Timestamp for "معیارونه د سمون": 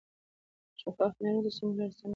1.21-1.73